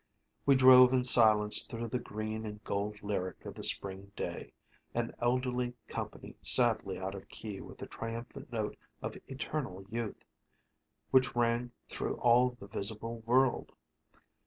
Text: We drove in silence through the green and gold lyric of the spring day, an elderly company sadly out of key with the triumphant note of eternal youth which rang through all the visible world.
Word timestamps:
We 0.47 0.55
drove 0.55 0.93
in 0.93 1.03
silence 1.03 1.61
through 1.61 1.89
the 1.89 1.99
green 1.99 2.43
and 2.43 2.63
gold 2.63 3.03
lyric 3.03 3.45
of 3.45 3.53
the 3.53 3.61
spring 3.61 4.11
day, 4.15 4.51
an 4.95 5.13
elderly 5.21 5.75
company 5.87 6.35
sadly 6.41 6.97
out 6.97 7.13
of 7.13 7.27
key 7.29 7.61
with 7.61 7.77
the 7.77 7.85
triumphant 7.85 8.51
note 8.51 8.77
of 9.03 9.15
eternal 9.27 9.85
youth 9.91 10.25
which 11.11 11.35
rang 11.35 11.69
through 11.87 12.15
all 12.17 12.49
the 12.59 12.65
visible 12.65 13.19
world. 13.27 13.73